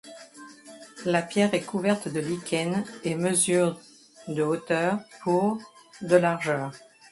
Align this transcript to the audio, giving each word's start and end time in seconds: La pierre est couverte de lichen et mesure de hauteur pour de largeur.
La 1.05 1.21
pierre 1.21 1.53
est 1.53 1.61
couverte 1.61 2.07
de 2.07 2.19
lichen 2.19 2.83
et 3.03 3.13
mesure 3.13 3.79
de 4.27 4.41
hauteur 4.41 4.97
pour 5.21 5.59
de 6.01 6.15
largeur. 6.17 6.71